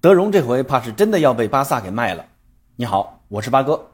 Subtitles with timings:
[0.00, 2.24] 德容这回怕是真的要被巴萨给卖了。
[2.76, 3.84] 你好，我是八哥。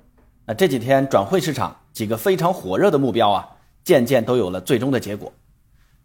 [0.45, 3.49] 那这几天转会市场几个非常火热的目标啊，
[3.83, 5.33] 渐渐都有了最终的结果。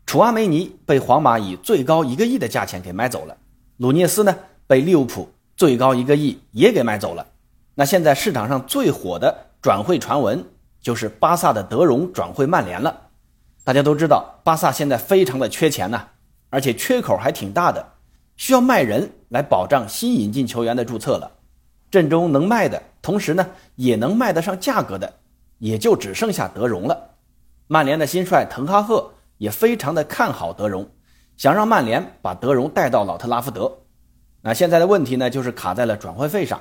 [0.05, 3.35] 楚阿梅尼被皇马以最高一个亿的价钱给买走了，
[3.75, 4.33] 鲁涅斯呢
[4.67, 7.27] 被利物浦最高一个亿也给买走了。
[7.75, 10.41] 那现在市场上最火的转会传闻
[10.79, 13.01] 就是巴萨的德容转会曼联了。
[13.65, 16.07] 大家都知道，巴萨现在非常的缺钱呐，
[16.49, 17.85] 而且缺口还挺大的。
[18.37, 21.31] 需要卖人来保障新引进球员的注册了，
[21.89, 25.13] 阵中能卖的，同时呢也能卖得上价格的，
[25.57, 27.11] 也就只剩下德容了。
[27.67, 30.89] 曼联的新帅滕哈赫也非常的看好德容，
[31.37, 33.71] 想让曼联把德容带到老特拉福德。
[34.41, 36.59] 那现在的问题呢，就是卡在了转会费上。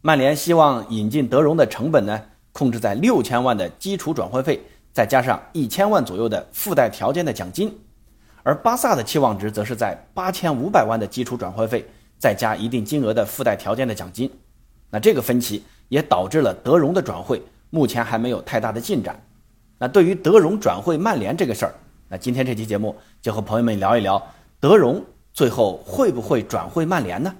[0.00, 2.22] 曼联希望引进德容的成本呢，
[2.52, 4.58] 控制在六千万的基础转会费，
[4.92, 7.78] 再加上一千万左右的附带条件的奖金。
[8.42, 11.84] 而巴萨的期望值则是在八千五百万的基础转会费，
[12.18, 14.30] 再加一定金额的附带条件的奖金。
[14.90, 19.22] 那这个分歧也导致了德容的转会目前还没有太大的进展。
[19.78, 21.74] 那对于德容转会曼联这个事儿，
[22.08, 24.20] 那今天这期节目就和朋友们聊一聊，
[24.58, 27.34] 德容最后会不会转会曼联呢？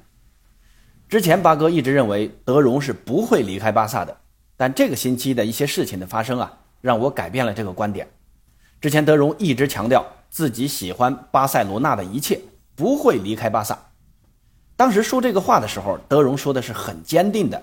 [1.08, 4.16] 之前八哥一直认为德容是不会离开巴萨的，
[4.56, 8.06] 但这个星期的一些事情的发生啊，让我改变了这个观点。
[8.80, 10.06] 之前德容一直强调。
[10.30, 12.40] 自己喜欢巴塞罗那的一切，
[12.76, 13.76] 不会离开巴萨。
[14.76, 17.62] 当时说这个话的时候，德容说的是很坚定的，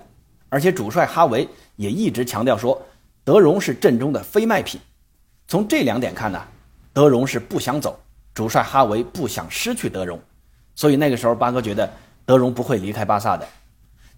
[0.50, 2.80] 而且主帅哈维也一直强调说，
[3.24, 4.80] 德容是阵中的非卖品。
[5.48, 6.40] 从这两点看呢，
[6.92, 7.98] 德容是不想走，
[8.34, 10.20] 主帅哈维不想失去德容，
[10.74, 11.90] 所以那个时候八哥觉得
[12.24, 13.48] 德容不会离开巴萨的。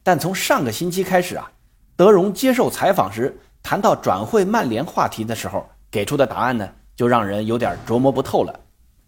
[0.02, 1.50] 但从上个星期开始啊，
[1.94, 6.68] 德容接受采访时谈到转会曼联话题的时候，给出的答案呢？
[7.00, 8.60] 就让人有点琢磨不透了。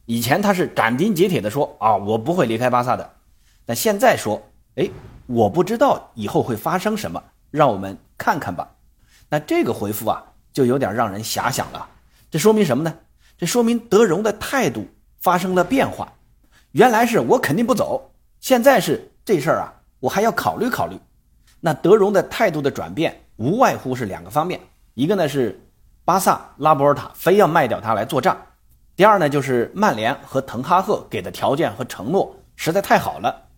[0.07, 3.07] 以前他是斩钉截铁地说啊，我不会离开巴萨的。
[3.67, 4.41] 但现在说，
[4.77, 4.89] 哎，
[5.27, 8.67] 我不知道以后会发生什么，让我们看看吧。
[9.29, 11.87] 那这个回复啊，就有点让人遐想了。
[12.31, 12.95] 这说明什么呢？
[13.37, 14.87] 这说明德容的态度
[15.21, 16.11] 发生了变化。
[16.71, 20.99] 原来是我肯定不走，现在是这事儿啊，我还要考虑考虑。
[21.61, 24.59] 那德容的态度的转变，无外乎是两个方面，
[24.95, 25.61] 一个呢是。
[26.05, 28.37] 巴萨拉波尔塔非要卖掉他来做账。
[28.97, 33.49] 第二呢，就是曼联和滕哈赫给的条件和承诺实在太好了。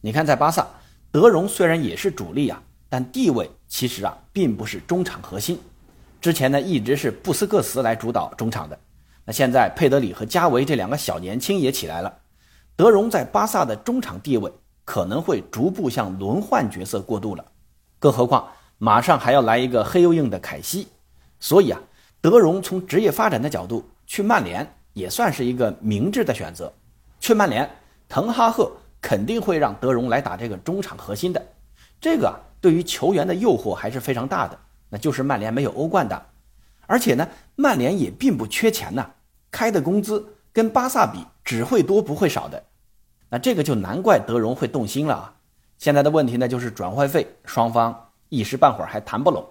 [0.00, 0.66] 你看，在巴萨，
[1.12, 5.56] 德容虽然也是主力啊，但地位其实啊并不是中场核心。
[6.20, 8.76] 之前呢一直是布斯克茨来主导中场的。
[9.24, 12.12] 那现在佩德里和加维这两个小年轻也起来了，
[12.74, 14.52] 德容在巴萨的中场地位
[14.84, 17.44] 可能会逐步向轮换角色过渡了。
[18.00, 18.48] 更何况
[18.78, 20.88] 马上还要来一个黑又硬的凯西，
[21.38, 21.80] 所以啊。
[22.22, 26.72] 德容从职业发展的角度去曼联也算是一个明智的选择。
[27.18, 27.68] 去曼联，
[28.08, 31.44] 滕哈赫肯定会让德容来打这个中场核心的。
[32.00, 34.56] 这个对于球员的诱惑还是非常大的。
[34.88, 36.24] 那就是曼联没有欧冠打，
[36.86, 39.04] 而且呢，曼联也并不缺钱呐，
[39.50, 42.62] 开的工资跟巴萨比只会多不会少的。
[43.30, 45.34] 那这个就难怪德容会动心了啊。
[45.78, 49.44] 现在的问题呢，就是转会费，双方一时半会儿还谈不拢。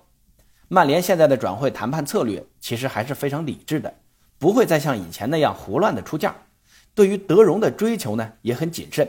[0.74, 3.94] 曼联现在的转会谈判策略其实还是非常理智的，
[4.40, 6.34] 不会再像以前那样胡乱的出价。
[6.96, 9.06] 对于德容的追求呢，也很谨慎。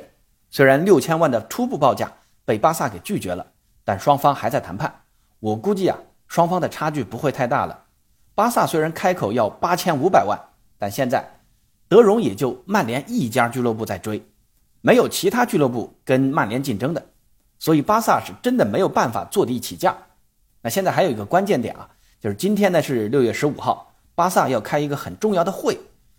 [0.50, 2.12] 虽然六千万的初步报价
[2.44, 3.46] 被巴萨给拒绝了，
[3.84, 4.92] 但双方还在谈判。
[5.38, 5.96] 我估计啊，
[6.26, 7.84] 双方的差距不会太大了。
[8.34, 10.36] 巴萨虽然开口要八千五百万，
[10.76, 11.24] 但现在
[11.86, 14.20] 德容也就曼联一家俱乐部在追，
[14.80, 17.06] 没有其他俱乐部跟曼联竞争的，
[17.60, 19.96] 所以巴萨是真的没有办法坐地起价。
[20.62, 21.88] 那现在还有一个关键点啊，
[22.20, 25.76] 就是今天呢是六月十五号，巴萨要开一个很重要的会，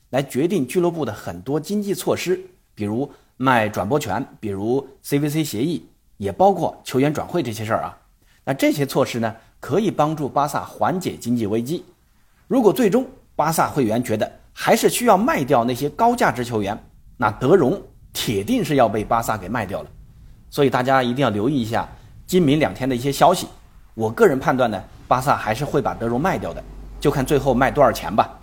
[0.10, 2.40] 来决定俱乐部的很多经济措施，
[2.76, 5.88] 比如卖转播权，比如 CVC 协议，
[6.18, 7.98] 也包括球员转会这些事儿啊。
[8.44, 11.86] 那这些措施呢，可以帮助巴萨缓解经济危机。
[12.48, 16.78] 如果最终巴萨会员觉得还是需要卖掉那些高价值球员，
[17.16, 19.90] 那德容铁定是要被巴萨给卖掉了。
[20.50, 21.88] 所以大家一定要留意一下
[22.28, 23.48] 今明两天的一些消息。
[23.96, 26.64] 我个人判断呢，巴萨还是会把德容卖掉的，
[27.00, 28.40] 就看最后卖多少钱吧。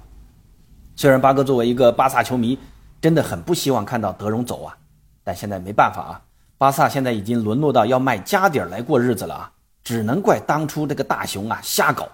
[0.95, 2.59] 虽然八哥作为一个巴萨球迷，
[3.01, 4.77] 真的很不希望看到德容走啊，
[5.25, 6.23] 但现在没办法啊，
[6.57, 9.53] 巴萨现在已经沦落到要卖家底儿来过日子了啊，
[9.83, 12.09] 只能怪当初这个大熊啊瞎搞。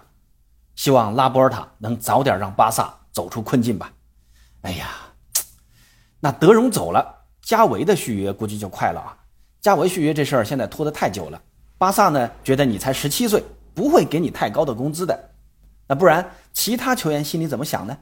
[0.75, 3.91] 希望拉波尔塔能早点让巴萨走出困境吧。
[4.61, 4.87] 哎呀，
[6.19, 9.17] 那德容走了，加维的续约估计就快了啊。
[9.59, 11.41] 加维续约这事儿现在拖得太久了。
[11.77, 13.43] 巴萨呢，觉得你才十七岁，
[13.75, 15.29] 不会给你太高的工资的。
[15.87, 17.95] 那不然，其他球员心里怎么想呢？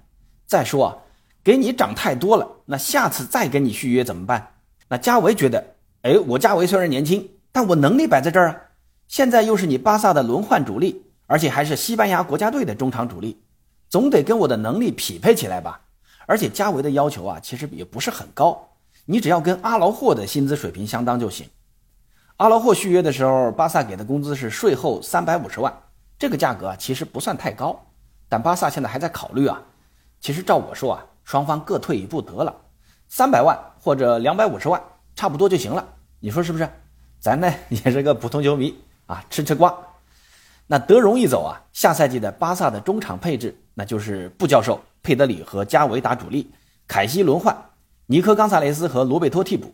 [0.45, 0.97] 再说啊，
[1.43, 4.53] 给你涨太多了，那下次再跟你续约怎么办？
[4.87, 8.61] 那加维觉得，哎，我加维虽然年轻，但我能力摆在这儿啊。
[9.07, 13.41] 现在又是你巴萨的轮换主力，而且还是西班牙国家队的中场主力，
[13.89, 15.81] 总得跟我的能力匹配起来吧。
[16.25, 18.69] 而且加维的要求啊，其实也不是很高，
[19.03, 21.45] 你只要跟阿劳霍的薪资水平相当就行。
[22.37, 25.73] 阿劳霍续约的时候，巴萨给的工资是税后三百五十万，
[26.19, 27.81] 这个价格其实不算太高，
[28.27, 29.61] 但巴萨现在还在考虑啊。
[30.19, 32.53] 其实照我说啊，双方各退一步得了，
[33.07, 34.81] 三百万或者两百五十万
[35.15, 35.87] 差不多就行了，
[36.19, 36.67] 你说是不是？
[37.21, 39.73] 咱呢 也是个普通球迷啊，吃吃瓜。
[40.67, 44.79] 那德容一走啊，下赛季的巴萨的中场配置那就是布教授。
[45.01, 46.51] 佩德里和加维打主力，
[46.87, 47.55] 凯西轮换，
[48.07, 49.73] 尼科冈萨雷斯和罗贝托替补。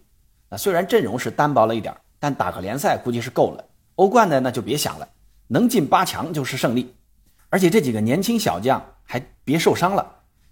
[0.50, 3.66] 那虽然阵容是单薄了一点，但打个联赛估计是够了。
[3.96, 5.10] 欧冠呢，那就别想了，
[5.48, 6.96] 能进八强就是胜利。
[7.50, 10.10] 而且这几个年轻小将还别受伤了。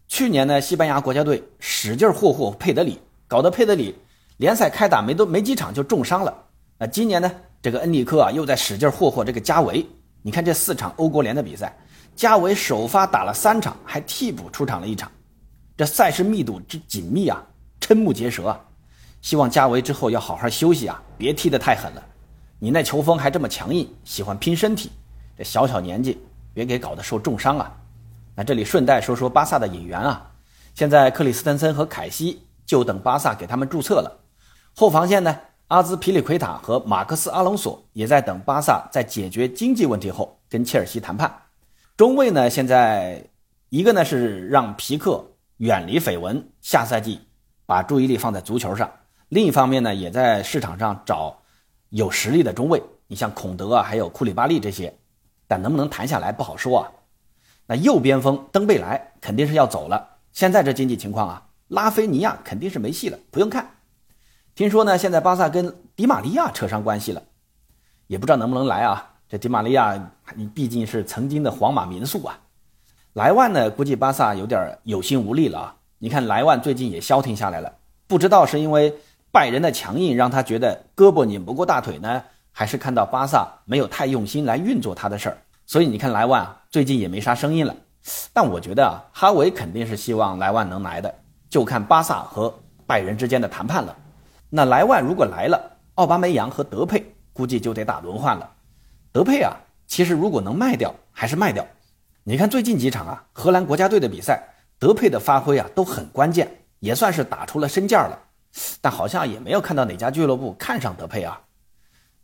[0.08, 3.96] 去年呢，西班牙国家队使劲霍霍佩德里，搞得佩德里
[4.38, 6.36] 联赛开打没多没几场就重伤了。
[6.78, 7.32] 那今年呢，
[7.62, 9.88] 这个恩里克啊又在使劲霍霍这个加维。
[10.22, 11.74] 你看这四场欧国联的比赛。
[12.16, 15.10] 加维首发打了三场，还替补出场了一场，
[15.78, 17.42] 这赛事密度之紧密啊，
[17.80, 18.60] 瞠目结舌啊！
[19.22, 22.04] 希望加维之后要好好休息啊，别踢得太狠了。
[22.60, 24.92] 你那球风还这么强硬，喜欢拼身体，
[25.38, 26.22] 这小小年纪
[26.54, 27.72] 别给搞得受重伤啊！
[28.36, 30.32] 那这里顺带说说巴萨的引援啊，
[30.74, 34.20] 现在克里斯滕森和凯西就等巴萨给他们注册了。
[34.76, 35.38] 后防线呢，
[35.68, 41.34] 阿兹皮利奎塔和马克思阿隆索也在等巴萨在解决经济问题后跟切尔西谈判。
[41.98, 42.50] 中卫呢？
[42.50, 43.26] 现在
[43.70, 45.24] 一个呢是让皮克
[45.58, 47.20] 远离绯闻，下赛季
[47.66, 48.88] 把注意力放在足球上；
[49.30, 51.38] 另一方面呢，也在市场上找
[51.90, 52.82] 有实力的中卫。
[53.06, 54.94] 你像孔德啊，还有库里巴利这些，
[55.48, 56.92] 但能不能谈下来不好说啊。
[57.68, 60.18] 那右边锋登贝莱肯定是要走了。
[60.32, 63.70] 现在这经济情况啊，拉菲尼亚肯定是没戏了，不用看。
[64.56, 67.22] 听说呢，现在巴萨跟迪马利亚扯上关系了，
[68.08, 69.14] 也不知道能不能来啊。
[69.28, 72.40] 这迪玛利亚，你毕竟是曾经的皇马名宿啊。
[73.14, 75.76] 莱万呢，估计巴萨有点有心无力了啊。
[76.00, 77.72] 你看莱万最近也消停下来了，
[78.08, 78.96] 不知道是因为
[79.32, 85.38] 拜仁的强硬让他觉得胳膊拧不过大腿呢，还是看到巴萨没有太用心来运作他的事儿。
[85.66, 87.76] 所以你看莱万啊，最近也没啥声音了。
[88.34, 91.14] 但我觉得啊，哈维肯定是希望莱万能来的，
[91.50, 92.54] 就看巴萨和
[92.88, 93.96] 拜仁之间的谈判了。
[94.50, 98.50] 那莱万如果来了，奥巴梅扬和德佩估计就得打轮换了。
[99.12, 99.56] 德佩啊，
[99.86, 101.64] 其实如果能卖掉，还是卖掉。
[102.24, 104.42] 你看最近几场啊，荷兰国家队的比赛，
[104.80, 106.50] 德佩的发挥啊都很关键，
[106.80, 108.18] 也算是打出了身价了。
[108.82, 111.42] 但好像也没有看到哪家俱乐部看上德佩啊。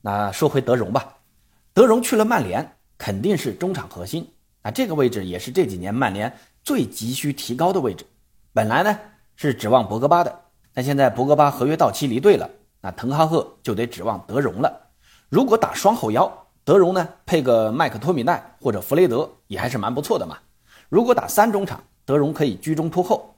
[0.01, 1.17] 那说回德容吧，
[1.73, 4.29] 德容去了曼联，肯定是中场核心。
[4.61, 6.31] 那这个位置也是这几年曼联
[6.63, 8.05] 最急需提高的位置。
[8.53, 8.99] 本来呢
[9.35, 10.41] 是指望博格巴的，
[10.73, 12.49] 但现在博格巴合约到期离队了，
[12.81, 14.89] 那滕哈赫就得指望德容了。
[15.29, 16.41] 如果打双后腰。
[16.65, 20.35] 德容呢，配个麦克托米奈或者弗雷德也还是蛮不错的嘛。
[20.89, 23.35] 如果打三中场，德容可以居中突后。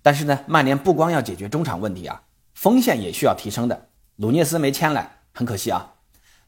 [0.00, 2.22] 但是呢，曼联不光要解决中场问题啊，
[2.60, 3.88] 锋线也需要提升的。
[4.16, 5.94] 鲁涅斯没签来，很可惜啊。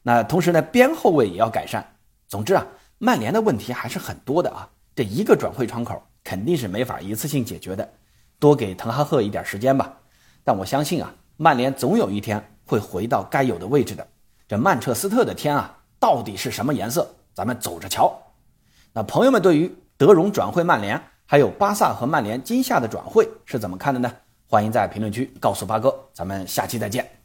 [0.03, 1.83] 那同时呢，边后卫也要改善。
[2.27, 2.63] 总之啊，
[2.99, 4.69] 曼联的问题还是很多的啊。
[4.93, 7.93] 这一个转会窗口肯定是没法一次性解决的，
[8.37, 9.91] 多给滕哈赫一点时间吧。
[10.43, 14.07] 但我相信啊，曼联总有一天会回到该有的位置的。
[14.47, 15.79] 这曼彻斯特的天啊！
[15.99, 17.11] 到底是什么颜色？
[17.33, 18.15] 咱们走着瞧。
[18.93, 24.13] 那朋友们对于德容转会曼联，还有巴萨和曼联今夏的转会是怎么看的呢？
[24.53, 25.91] 欢迎在评论区告诉八哥。
[26.13, 27.22] 咱们下期再见。